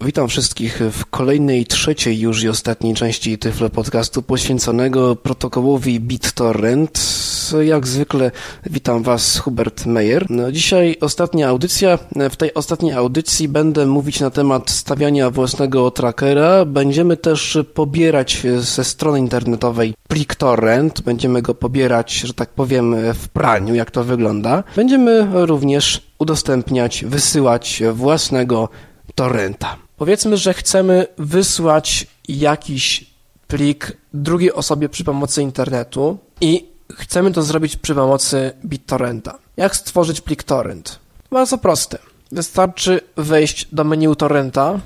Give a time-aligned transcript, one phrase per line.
[0.00, 7.00] Witam wszystkich w kolejnej, trzeciej już i ostatniej części Tyflo Podcastu poświęconego protokołowi BitTorrent.
[7.64, 8.30] Jak zwykle
[8.66, 10.26] witam Was, Hubert Meyer.
[10.30, 11.98] No, dzisiaj ostatnia audycja.
[12.30, 16.64] W tej ostatniej audycji będę mówić na temat stawiania własnego trackera.
[16.64, 21.00] Będziemy też pobierać ze strony internetowej plik torrent.
[21.00, 24.64] Będziemy go pobierać, że tak powiem, w praniu, jak to wygląda.
[24.76, 28.68] Będziemy również udostępniać, wysyłać własnego
[29.14, 29.87] torrenta.
[29.98, 33.04] Powiedzmy, że chcemy wysłać jakiś
[33.48, 39.38] plik drugiej osobie przy pomocy internetu i chcemy to zrobić przy pomocy BitTorrenta.
[39.56, 40.98] Jak stworzyć plik torrent?
[41.30, 41.98] Bardzo proste.
[42.32, 44.80] Wystarczy wejść do menu torrenta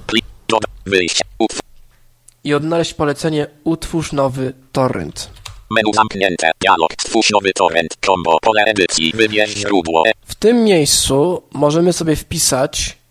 [2.45, 5.31] i odnaleźć polecenie utwórz nowy torrent.
[5.71, 6.51] Menu zamknięte.
[6.61, 6.93] Dialog.
[7.01, 7.97] Stwórz nowy torrent.
[8.07, 8.39] Combo.
[8.43, 9.13] Pole edycji.
[9.15, 10.03] Wybierz źródło.
[10.25, 13.02] W tym miejscu możemy sobie wpisać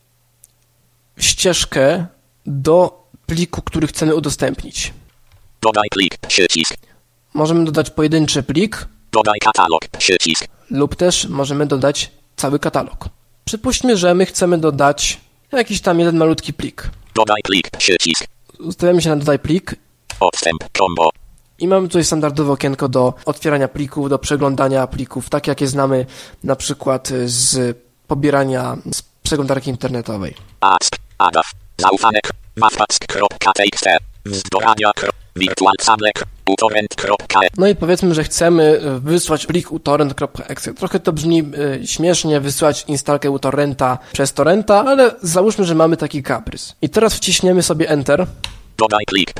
[1.21, 2.05] ścieżkę
[2.45, 4.93] do pliku, który chcemy udostępnić.
[5.61, 6.17] Dodaj plik.
[6.27, 6.75] Przycisk.
[7.33, 9.81] Możemy dodać pojedynczy plik Dodaj katalog.
[9.97, 10.47] Przycisk.
[10.69, 13.05] lub też możemy dodać cały katalog.
[13.45, 15.19] Przypuśćmy, że my chcemy dodać
[15.51, 16.89] jakiś tam jeden malutki plik.
[17.15, 17.69] Dodaj plik.
[17.77, 18.25] Przycisk.
[18.59, 19.75] Ustawiamy się na dodaj plik
[20.19, 20.63] Odstęp.
[20.77, 21.09] Combo.
[21.59, 26.05] i mamy tutaj standardowe okienko do otwierania plików, do przeglądania plików, tak jakie znamy
[26.43, 30.35] na przykład z pobierania z przeglądarki internetowej.
[30.59, 30.95] ASP.
[31.21, 31.51] ADAF.
[31.77, 32.19] Zaufane.
[32.55, 33.87] Mappack.txt.
[34.25, 34.91] Wzdorania.
[36.45, 40.73] Utorrent.e No i powiedzmy, że chcemy wysłać plik utorrent.exe.
[40.73, 41.43] Trochę to brzmi
[41.83, 46.75] y, śmiesznie, wysłać instalkę utorrenta przez torrenta, ale załóżmy, że mamy taki kaprys.
[46.81, 48.27] I teraz wciśniemy sobie Enter
[48.77, 49.33] Dodaj plik.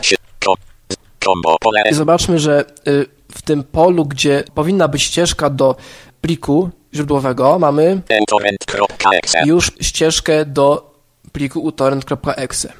[1.92, 5.76] I zobaczmy, że y, w tym polu, gdzie powinna być ścieżka do
[6.22, 8.02] pliku źródłowego, mamy
[9.46, 10.91] już ścieżkę do
[11.32, 12.74] pliku utorrent.exe.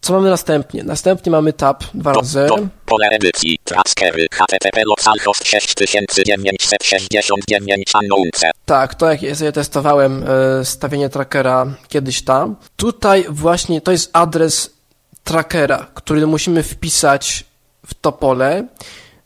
[0.00, 0.84] Co mamy następnie?
[0.84, 2.46] Następnie mamy tab dwa razy.
[2.48, 3.58] Do, pole edycji.
[3.64, 4.26] Traskery.
[4.32, 8.50] HTTP localhost 6969 unknownce.
[8.64, 10.24] Tak, to jak ja sobie testowałem
[10.60, 12.56] e, stawienie trackera kiedyś tam.
[12.76, 14.70] Tutaj właśnie to jest adres
[15.24, 17.44] trackera, który musimy wpisać
[17.86, 18.66] w to pole,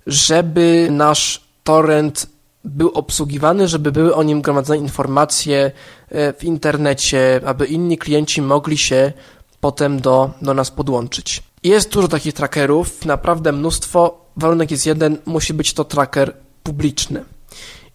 [0.06, 2.33] żeby nasz torrent
[2.64, 5.70] był obsługiwany, żeby były o nim gromadzone informacje
[6.08, 9.12] e, w internecie, aby inni klienci mogli się
[9.60, 11.42] potem do, do nas podłączyć.
[11.62, 14.24] Jest dużo takich trackerów, naprawdę mnóstwo.
[14.36, 17.24] Warunek jest jeden, musi być to tracker publiczny.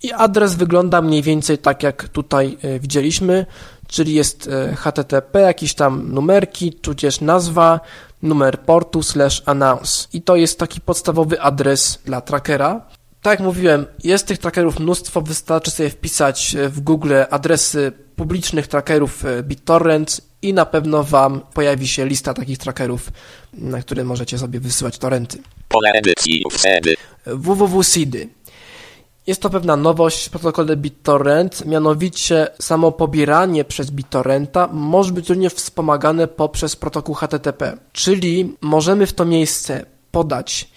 [0.04, 3.46] I adres wygląda mniej więcej tak, jak tutaj e, widzieliśmy,
[3.88, 7.80] czyli jest e, http, jakieś tam numerki, tudzież nazwa,
[8.24, 10.08] numer portu slash announce.
[10.14, 12.82] I to jest taki podstawowy adres dla trackera.
[13.22, 18.68] Tak jak mówiłem, jest tych trackerów mnóstwo, wystarczy sobie wpisać e, w Google adresy publicznych
[18.68, 23.10] trackerów e, BitTorrent i na pewno Wam pojawi się lista takich trackerów,
[23.54, 25.38] na które możecie sobie wysyłać torrenty.
[25.68, 26.44] Pole edycji.
[26.52, 26.96] Wtedy.
[27.26, 28.30] www.seedy.
[29.28, 35.54] Jest to pewna nowość w protokole BitTorrent, mianowicie samo pobieranie przez BitTorrenta może być również
[35.54, 40.70] wspomagane poprzez protokół HTTP, czyli możemy w to miejsce podać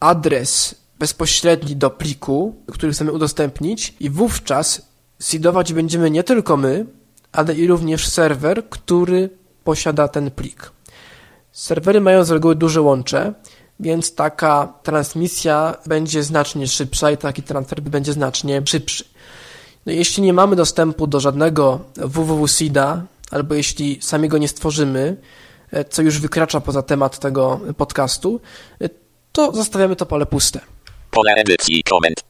[0.00, 4.82] adres bezpośredni do pliku, który chcemy udostępnić i wówczas
[5.18, 6.86] seedować będziemy nie tylko my,
[7.32, 9.30] ale i również serwer, który
[9.64, 10.72] posiada ten plik.
[11.52, 13.34] Serwery mają z reguły duże łącze,
[13.80, 19.04] więc taka transmisja będzie znacznie szybsza i taki transfer będzie znacznie szybszy.
[19.86, 23.00] No, jeśli nie mamy dostępu do żadnego www-seeda,
[23.30, 25.16] albo jeśli sami go nie stworzymy,
[25.90, 28.40] co już wykracza poza temat tego podcastu,
[29.32, 30.60] to zostawiamy to pole puste.
[31.18, 31.82] Pole edycji.
[31.82, 32.24] Koment.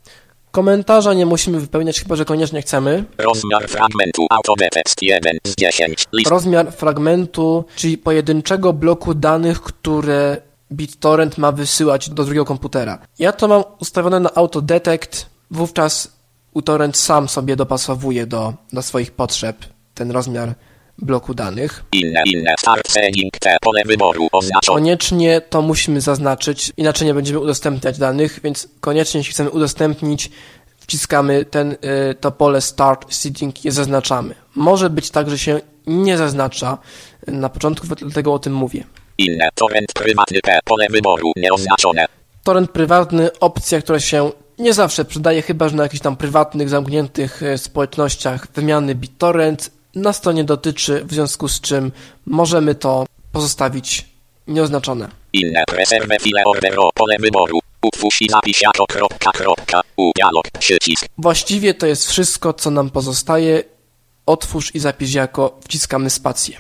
[0.51, 3.05] Komentarza nie musimy wypełniać, chyba że koniecznie chcemy.
[3.19, 4.27] Rozmiar fragmentu.
[4.31, 6.05] Autodetekst 1 z 10.
[6.13, 6.31] List.
[6.31, 10.37] Rozmiar fragmentu, czyli pojedynczego bloku danych, które
[10.73, 12.99] BitTorrent ma wysyłać do drugiego komputera.
[13.19, 16.13] Ja to mam ustawione na autodetect, wówczas
[16.55, 19.57] uTorrent sam sobie dopasowuje do, do swoich potrzeb
[19.95, 20.55] ten rozmiar
[20.99, 21.85] bloku danych.
[21.93, 22.55] Inne, inne.
[22.59, 23.39] Start setting.
[23.41, 23.57] T.
[23.61, 24.29] Pole wyboru.
[24.67, 30.31] Koniecznie to musimy zaznaczyć, inaczej nie będziemy udostępniać danych, więc koniecznie jeśli chcemy udostępnić,
[30.79, 31.77] wciskamy ten, y,
[32.21, 34.35] to pole Start Seeding i zaznaczamy.
[34.55, 36.79] Może być tak, że się nie zaznacza
[37.27, 38.85] na początku, dlatego o tym mówię.
[39.19, 39.49] Inne.
[39.55, 40.41] Torrent prywatny.
[40.43, 40.59] P.
[40.65, 41.33] Pole wyboru.
[41.37, 42.07] Nieoznaczone.
[42.45, 47.43] Torrent prywatny, opcja, która się nie zawsze przydaje, chyba że na jakichś tam prywatnych, zamkniętych
[47.43, 49.78] e, społecznościach wymiany BitTorrent.
[49.99, 51.93] Nas to nie dotyczy, w związku z czym
[52.27, 54.07] możemy to pozostawić
[54.47, 55.09] nieoznaczone.
[55.33, 55.65] Inne.
[55.67, 56.91] Preserve file ordero.
[56.95, 57.59] Pole wyboru.
[57.83, 61.07] Utwórz i zapisz jako kropka, kropka, u dialog, przycisk.
[61.19, 63.63] Właściwie to jest wszystko, co nam pozostaje.
[64.27, 66.57] Otwórz i zapisz jako wciskamy spację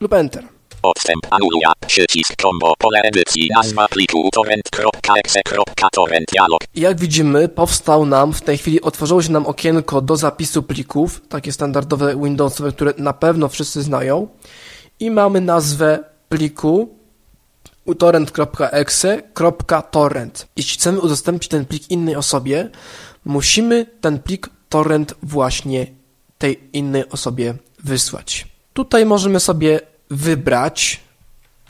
[0.00, 0.44] lub Enter.
[0.86, 6.60] Odstęp anuluja, przycisk combo, pole edycji, nazwa pliku, torrent.exe.torrent, dialog.
[6.74, 11.52] Jak widzimy, powstał nam, w tej chwili otworzyło się nam okienko do zapisu plików, takie
[11.52, 14.28] standardowe Windowsowe, które na pewno wszyscy znają.
[15.00, 15.98] I mamy nazwę
[16.28, 16.96] pliku
[17.84, 20.46] utorrent.exe.torrent.
[20.56, 22.70] Jeśli chcemy udostępnić ten plik innej osobie,
[23.24, 25.86] musimy ten plik torrent właśnie
[26.38, 27.54] tej innej osobie
[27.84, 28.46] wysłać.
[28.72, 29.80] Tutaj możemy sobie
[30.10, 31.00] wybrać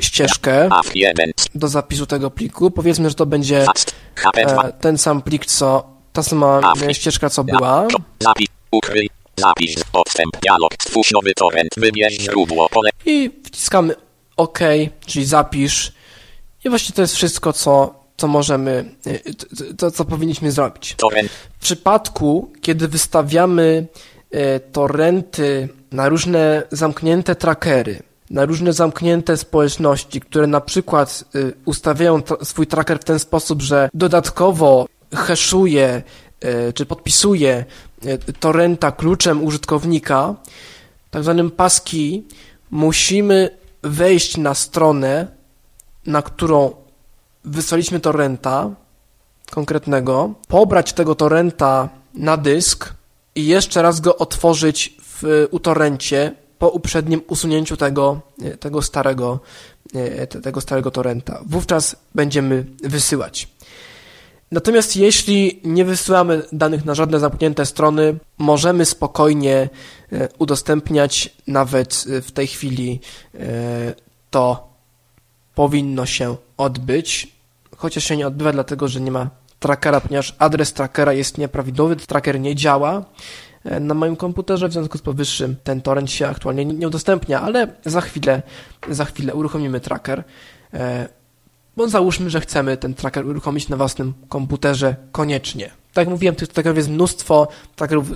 [0.01, 2.71] ścieżkę AF1, do zapisu tego pliku.
[2.71, 7.31] Powiedzmy, że to będzie fast, HP2, e, ten sam plik, co ta sama e, ścieżka,
[7.31, 7.89] co była.
[8.21, 13.95] Zapisz, ukryj, zapisz, odstęp, dialog, stwórz nowy torrent, wybierz źródło, pole, I wciskamy
[14.37, 14.59] OK,
[15.07, 15.93] czyli zapisz.
[16.65, 20.95] I właśnie to jest wszystko, co, co możemy, e, to, co powinniśmy zrobić.
[20.97, 23.87] torrent, W przypadku, kiedy wystawiamy
[24.31, 32.23] e, torrenty na różne zamknięte trackery, na różne zamknięte społeczności, które na przykład e, ustawiają
[32.43, 36.03] swój tracker w ten sposób, że dodatkowo haszuje
[36.41, 37.65] e, czy podpisuje
[38.05, 40.35] e, torrenta kluczem użytkownika,
[41.11, 42.23] tak zwanym passkey,
[42.71, 43.51] musimy
[43.83, 45.27] wejść na stronę,
[46.07, 46.75] na którą
[47.45, 48.71] wysłaliśmy torrenta
[49.51, 52.95] konkretnego, pobrać tego torrenta na dysk
[53.35, 59.41] i jeszcze raz go otworzyć w utorrencie po uprzednim usunięciu tego, e, tego starego
[59.95, 61.41] e, te- tego starego torrenta.
[61.47, 63.49] Wówczas będziemy wysyłać.
[64.51, 69.69] Natomiast jeśli nie wysyłamy danych na żadne zamknięte strony, możemy spokojnie
[70.13, 73.01] e, udostępniać nawet w tej chwili
[74.31, 74.69] to
[75.55, 77.29] powinno się odbyć,
[77.77, 79.31] chociaż się nie odbywa dlatego, że nie ma
[79.61, 83.05] trackera, ponieważ adres trackera jest nieprawidłowy, tracker nie działa
[83.81, 88.01] na moim komputerze, w związku z powyższym ten torrent się aktualnie nie udostępnia, ale za
[88.01, 88.43] chwilę,
[88.91, 90.25] za chwilę uruchomimy tracker.
[90.75, 91.09] E,
[91.77, 95.71] bo załóżmy, że chcemy ten tracker uruchomić na własnym komputerze koniecznie.
[95.93, 98.15] Tak jak mówiłem, tych trackerów jest mnóstwo, trackerów, y,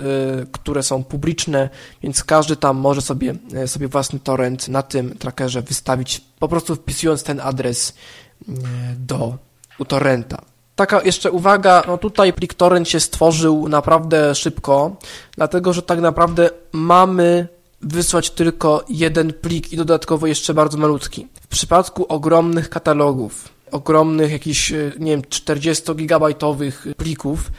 [0.52, 1.68] które są publiczne,
[2.02, 3.34] więc każdy tam może sobie,
[3.66, 8.52] sobie własny torrent na tym trackerze wystawić, po prostu wpisując ten adres y,
[8.98, 9.38] do
[9.78, 10.49] utorrenta.
[10.80, 14.96] Taka jeszcze uwaga, no tutaj plik torrent się stworzył naprawdę szybko,
[15.36, 17.48] dlatego że tak naprawdę mamy
[17.82, 21.26] wysłać tylko jeden plik i dodatkowo jeszcze bardzo malutki.
[21.42, 27.50] W przypadku ogromnych katalogów, ogromnych jakichś, e, nie wiem, 40-gigabajtowych plików,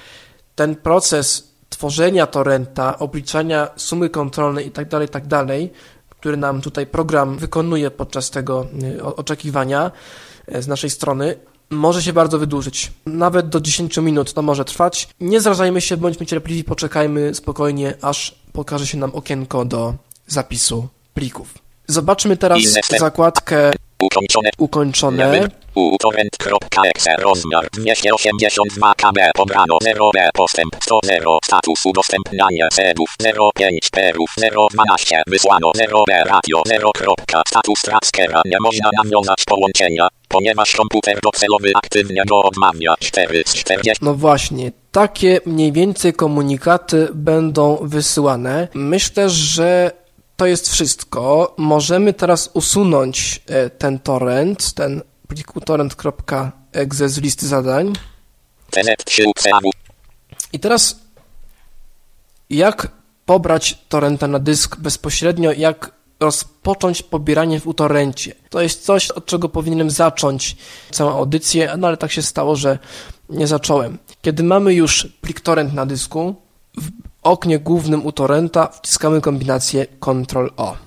[0.56, 5.45] ten proces tworzenia torrenta, obliczania sumy kontrolnej itd., itd.,
[6.09, 8.67] który nam tutaj program wykonuje podczas tego
[9.00, 9.91] e, oczekiwania
[10.47, 11.35] e, z naszej strony,
[11.71, 12.91] może się bardzo wydłużyć.
[13.06, 15.07] Nawet do 10 minut to może trwać.
[15.19, 19.94] Nie zrażajmy się, bądźmy cierpliwi, poczekajmy spokojnie, aż pokaże się nam okienko do
[20.27, 21.53] zapisu plików.
[21.88, 22.59] Zobaczmy teraz
[23.00, 23.71] zakładkę
[24.01, 25.47] ukończone, ukończone.
[25.75, 33.09] utorrent.exe, rozmiar 282 kb, pobrano 0b, postęp 100, 0, status udostępniania cedów
[33.56, 34.29] 05 perów
[34.71, 36.91] 012, wysłano 0b, radio 0.
[37.47, 44.06] Status trackera, nie można nawiązać połączenia, ponieważ komputer docelowy aktywnie go odmawia 4 z 40.
[44.06, 48.67] No właśnie, takie mniej więcej komunikaty będą wysyłane.
[48.74, 49.91] Myślę, że
[50.36, 51.53] to jest wszystko.
[51.58, 57.94] Możemy teraz usunąć e, ten torrent, ten plik torrent.exe z listy zadań.
[58.72, 59.63] TZ3 CAW,
[60.53, 61.00] I teraz
[62.50, 62.88] jak
[63.25, 65.91] pobrać torrenta na dysk bezpośrednio, jak
[66.22, 68.36] rozpocząć pobieranie w utorencie.
[68.50, 70.56] To jest coś, od czego powinienem zacząć
[70.92, 72.80] całą audycję, no ale tak się stało, że
[73.30, 73.98] nie zacząłem.
[74.22, 76.36] Kiedy mamy już plik torrent na dysku,
[76.78, 76.90] w
[77.24, 80.78] oknie głównym utorenta wciskamy kombinację Ctrl-O.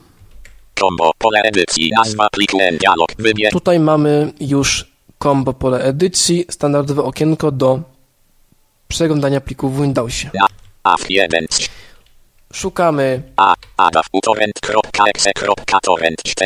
[0.81, 3.53] Kombo, pole edycji, nazwa pliku, dialog, wybier.
[3.53, 7.81] Tutaj mamy już kombo pole edycji, standardowe okienko do
[8.89, 10.31] przeglądania plików w Windowsie.
[10.85, 10.97] A,
[12.55, 13.23] Szukamy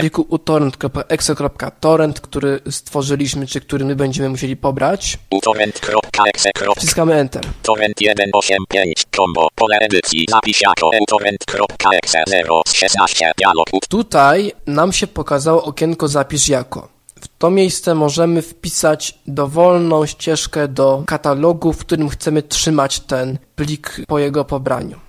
[0.01, 5.19] pliku utorrent.exe.torrent, który stworzyliśmy, czy który my będziemy musieli pobrać.
[6.77, 7.43] Wciskamy Enter.
[7.63, 7.97] Torrent
[8.29, 13.67] 185 combo pole edycji zapis jako utorrent.exe 0 16 dialog.
[13.89, 16.89] Tutaj nam się pokazało okienko zapisz jako.
[17.21, 24.01] W to miejsce możemy wpisać dowolną ścieżkę do katalogu, w którym chcemy trzymać ten plik
[24.07, 25.08] po jego pobraniu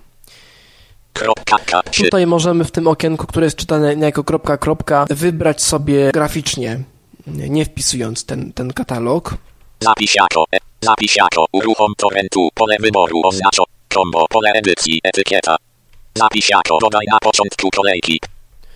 [1.12, 5.62] kropka, K, 3, Tutaj możemy w tym okienku, które jest czytane jako kropka, kropka, wybrać
[5.62, 6.80] sobie graficznie,
[7.26, 9.34] nie wpisując ten, ten katalog.
[10.82, 12.48] Zapisz jako uruchom torrentu.
[12.54, 13.64] Pole wyboru oznaczo.
[13.94, 14.26] Combo.
[14.30, 15.00] Pole edycji.
[15.04, 15.56] Etykieta.
[16.14, 18.20] Zapisz jako dodaj na początku kolejki.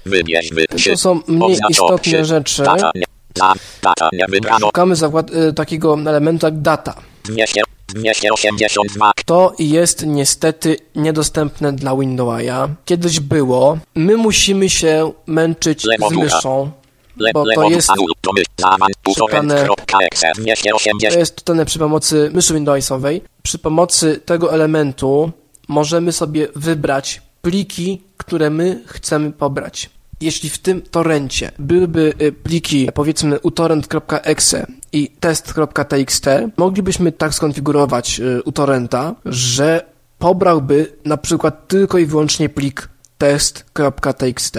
[0.07, 0.65] Wybierz wy.
[0.67, 2.25] To są mniej Oznaczo istotne przy.
[2.25, 2.63] rzeczy.
[2.63, 3.05] Data nie.
[3.35, 4.67] Za, data nie wybrano.
[4.67, 6.95] Szukamy zakład, y, takiego elementu jak data.
[7.25, 7.63] 200,
[7.95, 9.13] 282.
[9.27, 12.69] To jest niestety niedostępne dla Windowsa.
[12.85, 13.79] Kiedyś było.
[13.95, 16.71] My musimy się męczyć Lewo z myszą,
[17.35, 17.89] bo to jest.
[19.03, 21.01] 280.
[21.13, 23.23] to jest czytane przy pomocy myszy Windowsowej.
[23.43, 25.33] Przy pomocy tego elementu
[25.69, 29.91] możemy sobie wybrać pliki, które my chcemy pobrać.
[30.25, 36.27] Jeśli w tym torrencie byłyby y, pliki powiedzmy utorrent.exe i test.txt,
[36.57, 39.85] moglibyśmy tak skonfigurować y, utorrenta, że
[40.19, 42.89] pobrałby na przykład tylko i wyłącznie plik
[43.19, 44.59] test.txt,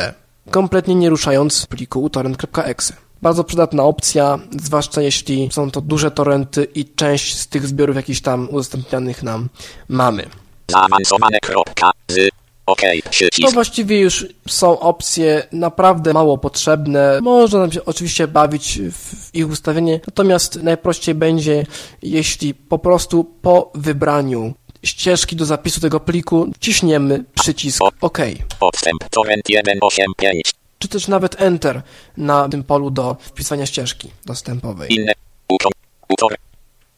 [0.52, 2.94] kompletnie nie ruszając pliku utorrent.exe.
[3.22, 8.22] Bardzo przydatna opcja, zwłaszcza jeśli są to duże torrenty i część z tych zbiorów jakichś
[8.22, 9.50] tam udostępnianych nam
[9.90, 10.26] mamy.
[10.72, 11.38] Zaawansowane.
[11.42, 11.92] Kropka.
[12.08, 12.45] Z.
[12.66, 12.82] OK.
[13.04, 13.54] To Przycisk.
[13.54, 17.20] właściwie już są opcje naprawdę mało potrzebne.
[17.22, 21.66] Można nam się oczywiście bawić w ich ustawienie, natomiast najprościej będzie,
[22.02, 24.54] jeśli po prostu po wybraniu
[24.84, 28.18] ścieżki do zapisu tego pliku wciśniemy przycisk OK,
[28.60, 29.04] Odstęp.
[29.10, 29.42] Torrent
[29.78, 30.54] 185.
[30.80, 31.82] czy też nawet Enter
[32.18, 34.94] na tym polu do wpisania ścieżki dostępowej.
[34.94, 35.14] Inne.
[35.50, 35.72] Utor.
[36.10, 36.36] Utor.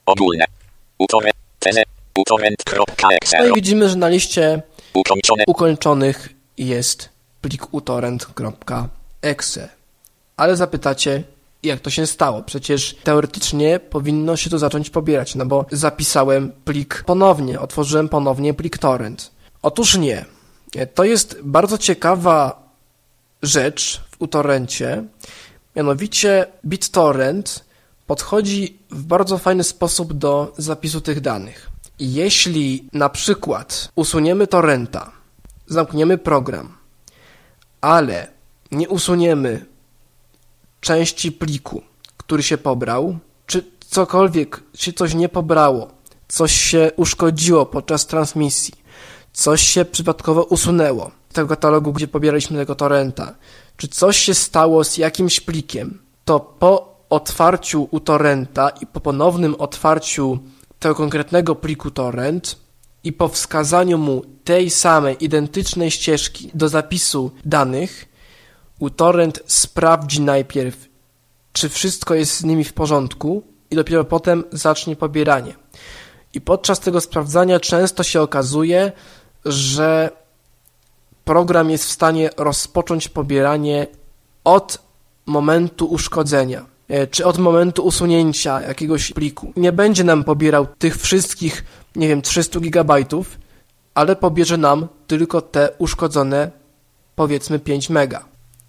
[0.05, 0.45] Ogólne.
[0.99, 1.35] Utorrent.
[2.17, 3.37] Utorrent.exe.
[3.39, 4.61] No i widzimy, że na liście
[5.47, 7.09] Ukończonych jest
[7.41, 9.69] plik utorrent.exe.
[10.37, 11.23] Ale zapytacie,
[11.63, 12.43] jak to się stało?
[12.43, 18.77] Przecież teoretycznie powinno się to zacząć pobierać, no bo zapisałem plik ponownie, otworzyłem ponownie plik
[18.77, 19.31] torrent.
[19.61, 20.25] Otóż nie.
[20.93, 22.67] To jest bardzo ciekawa
[23.41, 25.03] rzecz w utorrencie,
[25.75, 27.65] mianowicie BitTorrent
[28.07, 31.69] podchodzi w bardzo fajny sposób do zapisu tych danych.
[31.99, 35.11] Jeśli na przykład usuniemy torrenta,
[35.67, 36.77] zamkniemy program,
[37.81, 38.27] ale
[38.71, 39.65] nie usuniemy
[40.81, 41.81] części pliku,
[42.17, 45.87] który się pobrał, czy cokolwiek się coś nie pobrało,
[46.27, 48.73] coś się uszkodziło podczas transmisji,
[49.33, 53.35] coś się przypadkowo usunęło z tego katalogu, gdzie pobieraliśmy tego torrenta,
[53.77, 59.55] czy coś się stało z jakimś plikiem, to po otwarciu u torrenta i po ponownym
[59.59, 60.39] otwarciu
[60.79, 62.55] tego konkretnego pliku torrent
[63.03, 68.05] i po wskazaniu mu tej samej identycznej ścieżki do zapisu danych,
[68.79, 70.87] uTorrent sprawdzi najpierw,
[71.53, 75.55] czy wszystko jest z nimi w porządku i dopiero potem zacznie pobieranie.
[76.33, 78.91] I podczas tego sprawdzania często się okazuje,
[79.45, 80.11] że
[81.25, 83.87] program jest w stanie rozpocząć pobieranie
[84.43, 84.77] od
[85.25, 86.65] momentu uszkodzenia,
[87.11, 89.53] czy od momentu usunięcia jakiegoś pliku.
[89.55, 91.63] Nie będzie nam pobierał tych wszystkich,
[91.95, 93.37] nie wiem, 300 gigabajtów,
[93.93, 96.51] ale pobierze nam tylko te uszkodzone,
[97.15, 98.25] powiedzmy 5 mega.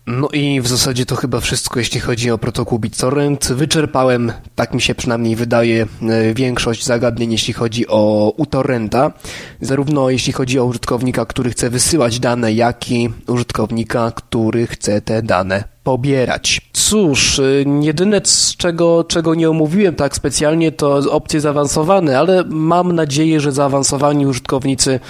[0.07, 3.53] No i w zasadzie to chyba wszystko, jeśli chodzi o protokół BitTorrent.
[3.53, 9.13] Wyczerpałem, tak mi się przynajmniej wydaje, e, większość zagadnień, jeśli chodzi o uTorrenta.
[9.61, 15.23] Zarówno jeśli chodzi o użytkownika, który chce wysyłać dane, jak i użytkownika, który chce te
[15.23, 16.61] dane pobierać.
[16.73, 22.93] Cóż, y, jedyne z czego, czego nie omówiłem tak specjalnie to opcje zaawansowane, ale mam
[22.93, 25.01] nadzieję, że zaawansowani użytkownicy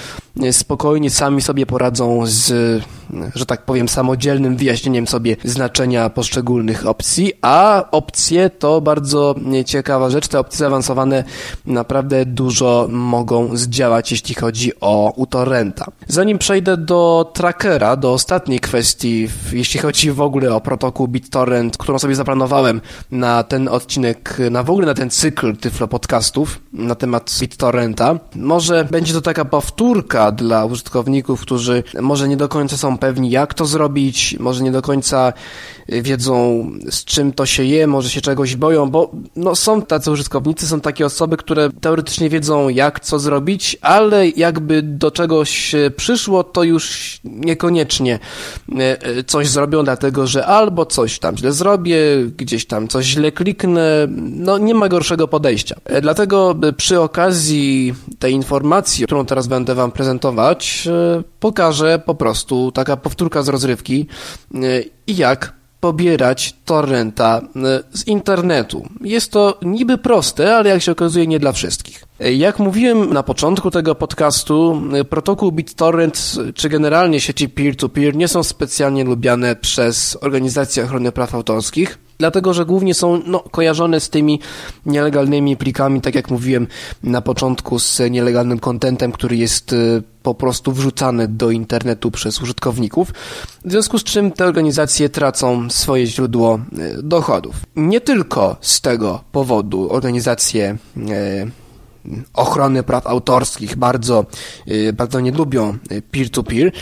[0.45, 2.53] y, spokojnie sami sobie poradzą z,
[3.35, 9.35] że tak powiem, samodzielnym wyjaśnieniem sobie znaczenia poszczególnych opcji, a opcje to bardzo
[9.67, 10.29] ciekawa rzecz.
[10.29, 11.25] Te opcje zaawansowane
[11.67, 15.87] naprawdę dużo mogą zdziałać, jeśli chodzi o uTorrenta.
[16.09, 21.99] Zanim przejdę do trackera, do ostatniej kwestii, jeśli chodzi w ogóle o protokół BitTorrent, którą
[21.99, 27.39] sobie zaplanowałem na ten odcinek, na w ogóle na ten cykl Tyflo podcastów na temat
[27.41, 28.19] BitTorrenta.
[28.35, 33.55] Może będzie to taka powtórka dla użytkowników, którzy może nie do końca są pewni, jak
[33.55, 35.33] to zrobić, może nie do końca
[35.89, 40.67] wiedzą, z czym to się je, może się czegoś boją, bo no, są tacy użytkownicy,
[40.67, 46.63] są takie osoby, które teoretycznie wiedzą, jak co zrobić, ale jakby do czegoś przyszło, to
[46.63, 48.19] już niekoniecznie
[48.79, 51.97] e, e, coś zrobią, dlatego że albo coś tam źle zrobię,
[52.37, 55.77] gdzieś tam coś źle kliknę, no nie ma gorszego podejścia.
[55.85, 60.89] E, Dlatego przy okazji tej informacji, którą teraz będę Wam prezentować,
[61.41, 64.07] pokażę po prostu taka powtórka z rozrywki
[65.07, 68.87] i jak pobierać torrenta e, z internetu.
[69.01, 72.05] Jest to niby proste, ale jak się okazuje nie dla wszystkich.
[72.21, 78.29] E, Jak mówiłem na początku tego podcastu, e, protokół BitTorrent czy generalnie sieci peer-to-peer nie
[78.29, 81.99] są specjalnie lubiane przez organizacje ochrony praw autorskich.
[82.19, 84.41] Dlatego że głównie są no, kojarzone z tymi
[84.87, 86.67] nielegalnymi plikami, tak jak mówiłem
[87.03, 93.13] na początku, z nielegalnym kontentem, który jest y, po prostu wrzucany do internetu przez użytkowników,
[93.65, 96.61] w związku z czym te organizacje tracą swoje źródło
[96.99, 97.57] y, dochodów.
[97.77, 101.51] Nie tylko z tego powodu organizacje y,
[102.35, 104.27] ochrony praw autorskich bardzo,
[104.93, 105.79] bardzo nie lubią
[106.11, 106.73] peer-to-peer,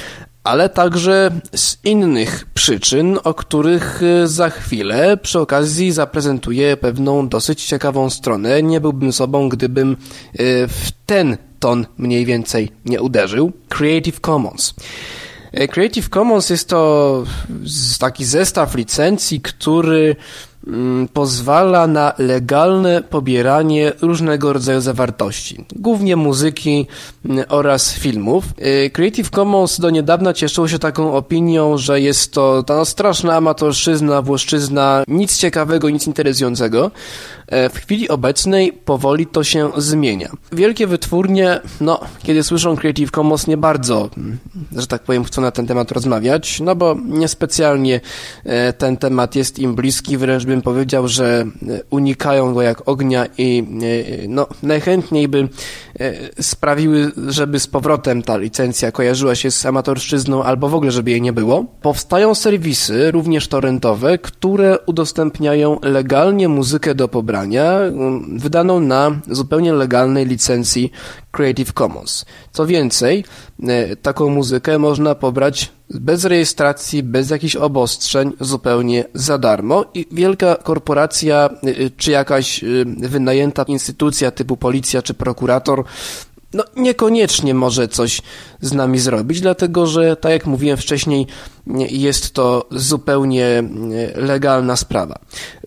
[0.47, 7.65] ale także z innych przyczyn, o których e, za chwilę przy okazji zaprezentuję pewną dosyć
[7.65, 8.63] ciekawą stronę.
[8.63, 10.37] Nie byłbym sobą, gdybym e,
[10.69, 13.53] w ten ton mniej więcej nie uderzył.
[13.69, 14.75] Creative Commons.
[15.53, 17.25] E, Creative Commons jest to
[17.99, 20.17] taki zestaw licencji, który
[21.13, 26.87] pozwala na legalne pobieranie różnego rodzaju zawartości, głównie muzyki
[27.25, 28.45] mm, oraz filmów.
[28.87, 34.23] Y, Creative Commons do niedawna cieszyło się taką opinią, że jest to ta straszna amatorszczyzna,
[34.23, 36.91] włoszczyzna, nic ciekawego, nic interesującego.
[37.47, 40.33] E, w chwili obecnej powoli to się zmienia.
[40.53, 44.39] Wielkie wytwórnie, no, kiedy słyszą Creative Commons, nie bardzo, mm,
[44.77, 48.01] że tak powiem, chcą na ten temat rozmawiać, no bo niespecjalnie
[48.45, 53.27] e, ten temat jest im bliski, wręcz bym powiedział, że e, unikają go jak ognia
[53.39, 53.67] i
[54.29, 55.49] no, najchętniej by
[56.41, 61.23] sprawiły, żeby z powrotem ta licencja kojarzyła się z amatorszczyzną albo w ogóle, żeby jej
[61.23, 61.65] nie było.
[61.83, 70.27] Powstają serwisy, również torrentowe, które udostępniają legalnie muzykę do pobrania Um, wydaną na zupełnie legalnej
[70.27, 70.93] licencji
[71.37, 72.25] Creative Commons.
[72.53, 73.25] Co więcej,
[73.69, 80.57] e, taką muzykę można pobrać bez rejestracji, bez jakichś obostrzeń, zupełnie za darmo i wielka
[80.57, 82.67] korporacja e, czy jakaś e,
[83.09, 85.85] wynajęta instytucja typu policja czy prokurator
[86.55, 88.23] no niekoniecznie może coś
[88.61, 91.27] z nami zrobić, dlatego że, tak jak mówiłem wcześniej,
[91.91, 93.63] jest to zupełnie
[94.15, 95.19] legalna sprawa.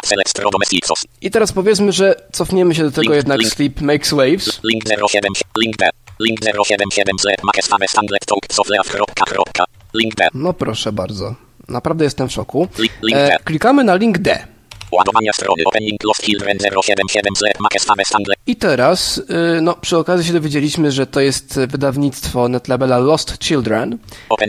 [1.21, 3.54] I teraz powiedzmy, że cofniemy się do tego Link, jednak link.
[3.54, 4.60] Sleep Makes Waves.
[4.63, 5.34] Link 07.
[5.58, 5.89] Link B.
[6.19, 8.89] Link 077 z Makesfame Stanglet Talk Sofleaf.
[8.89, 9.65] Kropka, kropka.
[9.93, 10.28] Link B.
[10.34, 11.36] No proszę bardzo.
[11.67, 12.67] Naprawdę jestem w szoku.
[13.13, 14.47] E, klikamy na link D.
[14.91, 18.38] Ładowania strony Opening Lost Children 077 z Makesfame Stanglet.
[18.47, 19.17] I teraz,
[19.58, 23.97] y, no przy okazji się dowiedzieliśmy, że to jest wydawnictwo netlabela Lost Children.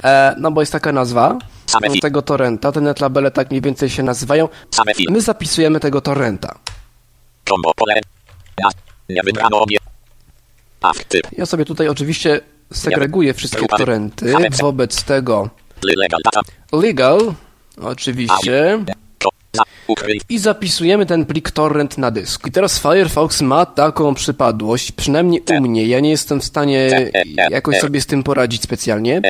[0.05, 1.39] E, no bo jest taka nazwa
[1.95, 2.73] fi- tego torrenta.
[2.73, 4.49] Te netlabele tak mniej więcej się nazywają.
[5.11, 6.59] My zapisujemy tego torrenta.
[11.39, 12.41] Ja sobie tutaj oczywiście
[12.73, 14.33] segreguję wszystkie torrenty.
[14.63, 15.51] Wobec tego
[16.81, 17.35] Legal
[17.83, 18.79] oczywiście,
[20.29, 22.47] i zapisujemy ten plik torrent na dysk.
[22.47, 27.11] I teraz Firefox ma taką przypadłość, przynajmniej u mnie, ja nie jestem w stanie
[27.51, 29.21] jakoś sobie z tym poradzić specjalnie.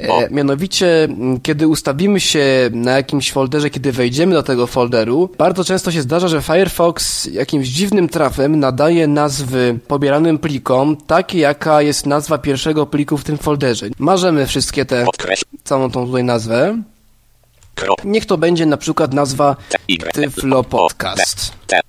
[0.00, 1.08] E, mianowicie,
[1.42, 6.28] kiedy ustawimy się na jakimś folderze, kiedy wejdziemy do tego folderu, bardzo często się zdarza,
[6.28, 13.18] że Firefox jakimś dziwnym trafem nadaje nazwy pobieranym plikom, takie jaka jest nazwa pierwszego pliku
[13.18, 13.86] w tym folderze.
[13.98, 15.06] Marzemy wszystkie te,
[15.64, 16.82] całą tą tutaj nazwę.
[17.74, 18.04] Krop.
[18.04, 19.78] Niech to będzie na przykład nazwa T.
[19.88, 20.12] Y.
[20.12, 21.52] Tyflo Podcast.
[21.66, 21.80] T.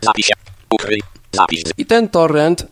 [0.00, 0.34] Zapisie.
[0.70, 1.02] Ukryj.
[1.32, 1.62] Zapis.
[1.78, 2.66] I ten torrent,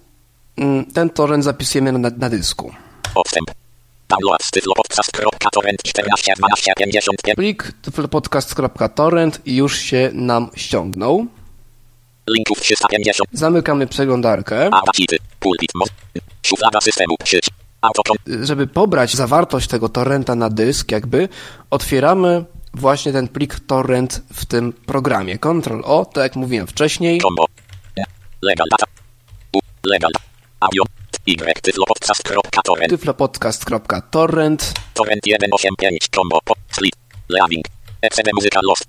[0.57, 2.73] mm, ten torrent zapisujemy na, na dysku.
[3.15, 3.66] Odstęp.
[4.09, 7.37] Download z tyflopodcast.torrent 14 12 55.
[7.37, 11.27] Plik tyflopodcast.torrent już się nam ściągnął.
[12.31, 13.29] Linków 350.
[13.33, 14.67] Zamykamy przeglądarkę.
[14.67, 15.17] Abacity.
[15.41, 15.71] Pulpit.
[15.75, 15.89] Moz.
[16.47, 17.15] Szuflada systemu.
[17.25, 17.51] Sieć.
[17.81, 18.17] Autokon.
[18.43, 21.29] Żeby pobrać zawartość tego torrenta na dysk, jakby
[21.71, 25.39] otwieramy właśnie ten plik torrent w tym programie.
[25.39, 27.21] Ctrl O, tak jak mówiłem wcześniej.
[27.21, 27.45] Combo.
[28.43, 28.87] Legal data.
[29.85, 30.11] Legal.
[30.61, 30.96] Audio.
[31.27, 31.63] Y.
[31.63, 32.91] Tyflopodcast.torrent.
[32.91, 36.09] tyflopodcast.torrent Torrent 185.
[36.15, 36.39] Combo.
[36.45, 36.55] Po.
[36.71, 36.97] Split.
[37.29, 37.65] Leaving.
[38.03, 38.85] ECD Musical Lost.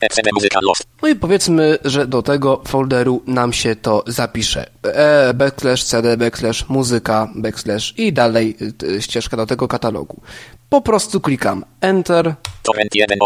[0.00, 0.86] ECD Musical Lost.
[1.02, 4.70] No i powiedzmy, że do tego folderu nam się to zapisze.
[4.82, 10.20] E, backslash cd, backslash muzyka, backslash i dalej y, ścieżka do tego katalogu.
[10.68, 13.18] Po prostu klikam Enter Torrent 1.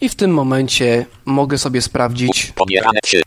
[0.00, 3.22] i w tym momencie mogę sobie sprawdzić, Pobierane 3.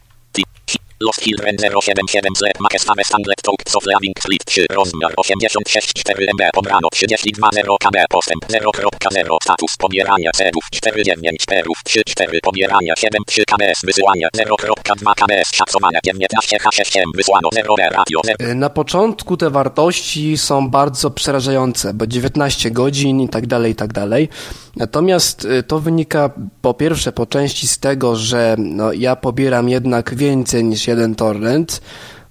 [0.99, 2.59] Lost Children 077 Z.
[2.59, 4.65] Makestame Standlet Talk of Leaving Split 3.
[4.69, 6.43] Rozmiar 86,4 MB.
[6.53, 7.97] Pobrano 32,0 KB.
[8.09, 9.37] Postęp 0.0.
[9.43, 12.39] Status pobierania cedów 4,9 perów 3,4.
[12.43, 13.79] Pobierania 7,3 KBS.
[13.83, 15.51] Wysyłania 0.2 KBS.
[15.53, 17.03] Szacowane 15 H6M.
[17.15, 17.89] Wysłano 0 B.
[17.89, 18.51] Radio 0.
[18.51, 23.75] y, na początku te wartości są bardzo przerażające, bo 19 godzin i tak dalej, i
[23.75, 24.29] tak dalej.
[24.75, 26.29] Natomiast y, to wynika
[26.61, 31.81] po pierwsze po części z tego, że no, ja pobieram jednak więcej niż jeden torrent.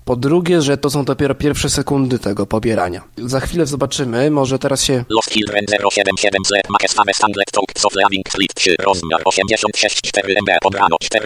[0.05, 3.03] Po drugie, że to są dopiero pierwsze sekundy tego pobierania.
[3.17, 6.53] Za chwilę zobaczymy, może teraz się Lost Children 077 Z.
[7.17, 7.95] Standlet Talk
[8.29, 8.77] Split 3.
[8.79, 10.59] Rozmiar 86,4 MB.
[10.63, 11.21] Pobrano 4,12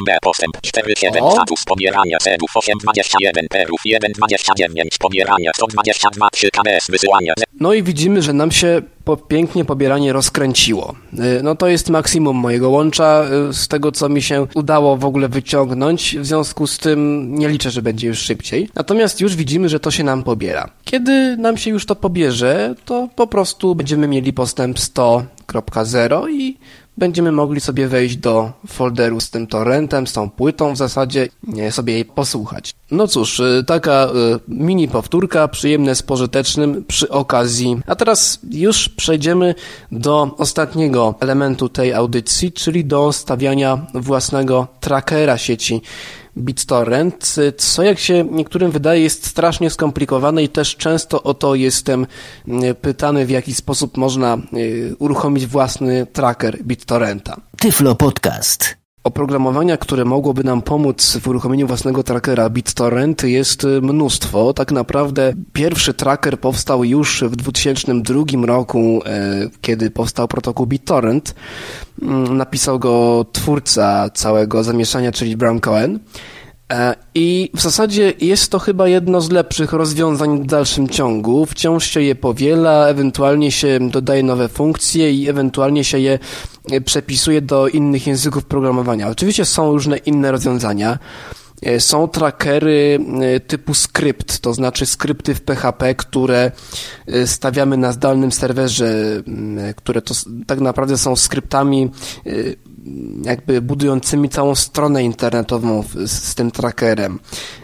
[0.00, 0.18] MB.
[0.22, 1.22] Postęp 4,7.
[1.22, 1.30] O.
[1.30, 4.98] Status pobierania cedów 8,21 perów 1,29.
[4.98, 6.86] Pobierania 122,3 KBS.
[6.90, 10.94] Wysyłania No i widzimy, że nam się po, pięknie pobieranie rozkręciło.
[11.14, 15.04] Y, No to jest maksimum mojego łącza y, z tego, co mi się udało w
[15.04, 16.16] ogóle wyciągnąć.
[16.18, 18.70] W związku z tym nie liczę, że będzie już szybciej.
[18.74, 20.70] Natomiast już widzimy, że to się nam pobiera.
[20.84, 26.58] Kiedy nam się już to pobierze, to po prostu będziemy mieli postęp 100.0 i
[26.98, 31.28] będziemy mogli sobie wejść do folderu z tym torrentem, z tą płytą w zasadzie,
[31.70, 32.74] sobie jej posłuchać.
[32.90, 34.08] No cóż, y, taka y,
[34.48, 37.80] mini powtórka, przyjemne z pożytecznym przy okazji.
[37.86, 39.54] A teraz już przejdziemy
[39.92, 45.82] do ostatniego elementu tej audycji, czyli do stawiania własnego trackera sieci
[46.38, 52.06] BitTorrent, co jak się niektórym wydaje jest strasznie skomplikowane i też często o to jestem
[52.48, 57.40] y, pytany, w jaki sposób można y, uruchomić własny tracker BitTorrenta.
[57.56, 58.87] Tyflo Podcast.
[59.08, 64.52] Oprogramowania, które mogłoby nam pomóc w uruchomieniu własnego trackera BitTorrent jest y, mnóstwo.
[64.52, 71.34] Tak naprawdę pierwszy tracker powstał już w 2002 roku, e, kiedy powstał protokół BitTorrent.
[72.02, 75.98] Mm, Napisał go twórca całego zamieszania, czyli Bram Cohen.
[77.14, 81.46] I w zasadzie jest to chyba jedno z lepszych rozwiązań w dalszym ciągu.
[81.46, 86.18] Wciąż się je powiela, ewentualnie się dodaje nowe funkcje i ewentualnie się je
[86.70, 89.08] e, przepisuje do innych języków programowania.
[89.08, 90.98] Oczywiście są różne inne rozwiązania.
[91.62, 96.52] E, Są trackery e, typu skrypt, to znaczy skrypty w PHP, które
[97.26, 99.22] stawiamy na zdalnym serwerze,
[99.76, 100.14] które to
[100.46, 101.90] tak naprawdę są skryptami
[103.24, 107.18] jakby budującymi całą stronę internetową z, z tym trackerem.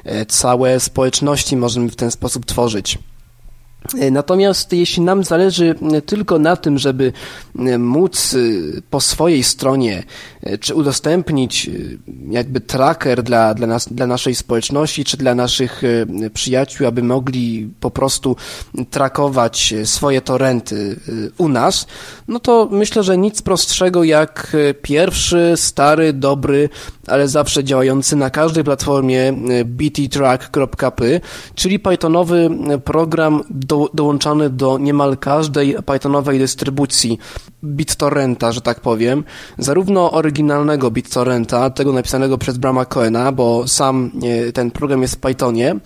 [0.04, 2.98] E, Całe społeczności możemy w ten sposób tworzyć.
[3.98, 5.74] E, Natomiast jeśli nam zależy
[6.06, 7.12] tylko na tym, żeby
[7.78, 8.38] móc e,
[8.90, 10.02] po swojej stronie
[10.42, 11.72] e, czy udostępnić e,
[12.30, 17.70] jakby tracker dla, dla, nas, dla naszej społeczności czy dla naszych e, przyjaciół, aby mogli
[17.80, 18.36] po prostu
[18.90, 20.96] trakować e, swoje torenty
[21.38, 21.86] u nas,
[22.28, 26.68] no to myślę, że nic prostszego jak pierwszy, stary, dobry,
[27.06, 29.32] ale zawsze działający na każdej platformie
[29.64, 31.20] bttrack.py,
[31.54, 32.50] czyli Pythonowy
[32.84, 37.18] program do, dołączany do niemal każdej Pythonowej dystrybucji
[37.64, 39.24] BitTorrenta, że tak powiem,
[39.58, 44.10] zarówno oryginalnego BitTorrenta, tego napisanego przez Brama Cohena, bo sam
[44.48, 45.76] e, ten program jest w Pythonie,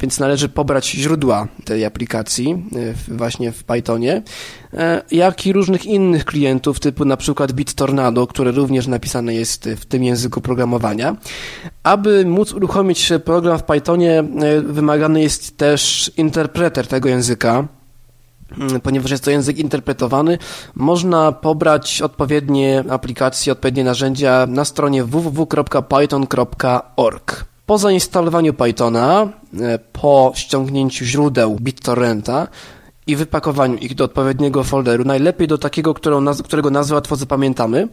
[0.00, 2.56] więc należy pobrać źródła tej aplikacji e,
[3.14, 4.22] właśnie w Pythonie,
[4.72, 9.84] e, jak i różnych innych klientów typu na przykład BitTornado, które również napisane jest w
[9.84, 11.16] tym języku programowania.
[11.82, 14.24] Aby móc uruchomić program w Pythonie e,
[14.60, 17.68] wymagany jest też interpreter tego języka.
[18.58, 20.38] Mm, Ponieważ jest to język interpretowany,
[20.74, 27.53] można pobrać odpowiednie aplikacje, odpowiednie narzędzia na stronie www.python.org.
[27.66, 29.28] Po zainstalowaniu Pythona,
[29.60, 32.48] e, po ściągnięciu źródeł BitTorrenta
[33.06, 35.94] i wypakowaniu ich do odpowiedniego folderu, najlepiej do takiego,
[36.44, 37.88] którego nazwę łatwo zapamiętamy,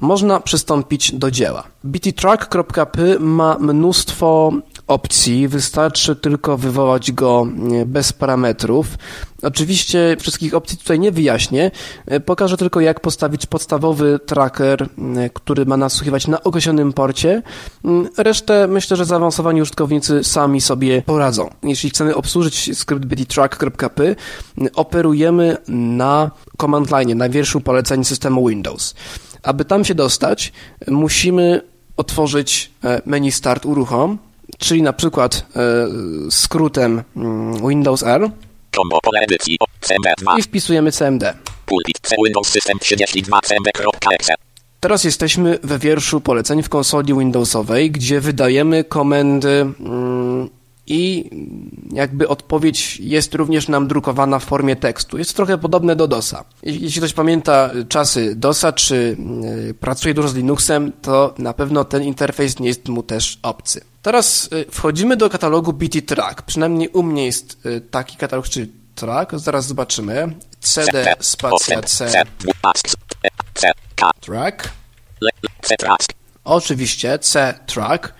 [0.00, 1.62] można przystąpić do dzieła.
[1.84, 4.52] bttrack.py ma mnóstwo
[4.86, 7.46] opcji, wystarczy tylko wywołać go
[7.86, 8.86] bez parametrów.
[9.42, 11.70] Oczywiście wszystkich opcji tutaj nie wyjaśnię,
[12.26, 14.88] pokażę tylko jak postawić podstawowy tracker,
[15.34, 17.42] który ma nasłuchiwać na określonym porcie.
[18.16, 21.50] Resztę myślę, że zaawansowani użytkownicy sami sobie poradzą.
[21.62, 24.16] Jeśli chcemy obsłużyć skrypt bttrack.py,
[24.74, 28.94] operujemy na command line, na wierszu poleceń systemu Windows.
[29.42, 30.52] Aby tam się dostać,
[30.88, 31.60] musimy
[31.96, 34.18] otworzyć e, menu Start Uruchom,
[34.58, 35.86] czyli na przykład e,
[36.30, 37.02] skrótem
[37.68, 38.30] Windows R
[40.38, 41.34] i wpisujemy cmd.
[44.80, 50.48] Teraz jesteśmy we wierszu poleceń w konsoli Windowsowej, gdzie wydajemy komendy mm,
[50.86, 51.30] i
[51.92, 55.18] jakby odpowiedź jest również nam drukowana w formie tekstu.
[55.18, 56.44] Jest trochę podobne do DOSa.
[56.62, 59.16] Jeśli ktoś pamięta czasy DOSa, czy
[59.70, 63.80] e, pracuje dużo z Linuxem, to na pewno ten interfejs nie jest mu też obcy.
[64.02, 66.42] Teraz e, wchodzimy do katalogu BT Track.
[66.42, 69.34] Przynajmniej u mnie jest e, taki katalog, czy track.
[69.34, 70.28] Zaraz zobaczymy.
[70.60, 72.26] CD spacja C
[74.20, 74.68] track.
[76.44, 78.14] Oczywiście C track.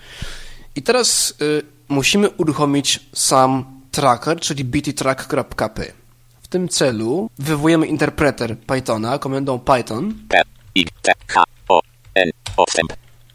[0.75, 1.33] I teraz
[1.89, 5.93] musimy uruchomić sam tracker, czyli bttrack.py.
[6.41, 10.13] W tym celu wywołujemy interpreter Pythona komendą python.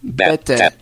[0.03, 0.73] Bttrack.py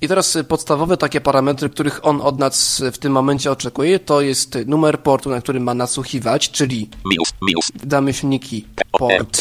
[0.00, 4.58] i teraz podstawowe takie parametry, których on od nas w tym momencie oczekuje, to jest
[4.66, 6.90] numer portu, na którym ma nasłuchiwać, czyli
[7.84, 9.40] damy silniki port.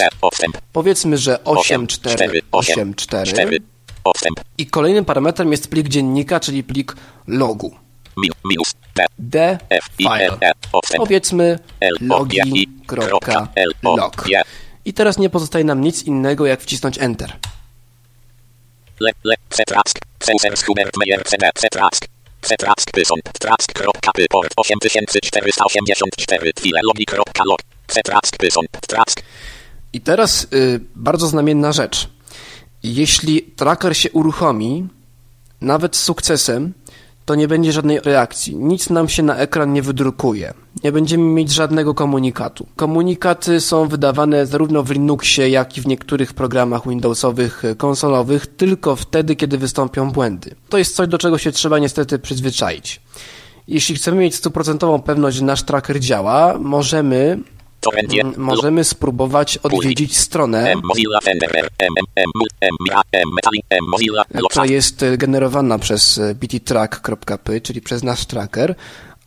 [0.74, 3.60] Powiedzmy, że 8484
[4.58, 6.96] i kolejnym parametrem jest plik dziennika, czyli plik
[7.28, 7.76] logu.
[9.20, 9.58] D.
[9.98, 10.38] File.
[10.98, 11.60] Powiedzmy
[12.02, 13.26] logi.log.
[14.86, 14.94] I.
[14.94, 17.38] teraz nie pozostaje nam nic innego, jak wcisnąć Enter.
[22.42, 24.54] Cetrask pysont trask.py port.
[24.58, 29.22] 8484 chwile logi.log Cetrask pysont trask.
[29.94, 32.10] I teraz y, bardzo znamienna rzecz.
[32.94, 34.88] Jeśli tracker się uruchomi,
[35.62, 36.74] nawet z sukcesem,
[37.26, 38.56] to nie będzie żadnej reakcji.
[38.56, 40.54] Nic nam się na ekran nie wydrukuje.
[40.84, 42.68] Nie będziemy mieć żadnego komunikatu.
[42.76, 49.36] Komunikaty są wydawane zarówno w Linuxie, jak i w niektórych programach Windowsowych, konsolowych, tylko wtedy,
[49.36, 50.56] kiedy wystąpią błędy.
[50.70, 53.02] To jest coś, do czego się trzeba niestety przyzwyczaić.
[53.68, 57.40] Jeśli chcemy mieć stuprocentową pewność, że nasz tracker działa, możemy
[58.38, 60.74] możemy spróbować odwiedzić stronę,
[64.50, 68.76] która jest generowana przez bttrack.py, czyli przez nasz tracker,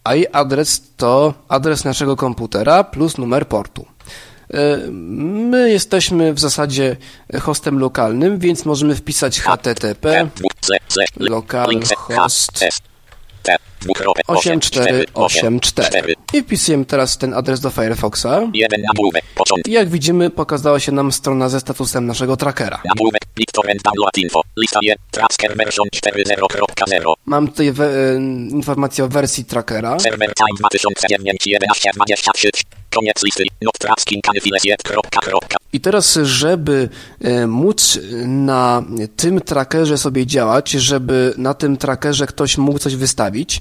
[0.05, 3.87] a jej adres to adres naszego komputera plus numer portu.
[4.91, 6.97] My jesteśmy w zasadzie
[7.41, 10.29] hostem lokalnym, więc możemy wpisać http
[11.17, 12.65] localhost
[14.27, 16.15] 8484.
[16.33, 18.51] I wpisujemy teraz ten adres do Firefoxa.
[19.67, 22.83] I jak widzimy, pokazała się nam strona ze statusem naszego trackera.
[27.27, 28.17] Mam tutaj we, e,
[28.51, 29.97] informację o wersji trackera.
[32.91, 33.45] Koniec listy.
[35.73, 36.89] I teraz, żeby
[37.21, 38.83] e, móc na
[39.17, 43.61] tym trackerze sobie działać, żeby na tym trackerze ktoś mógł coś wystawić,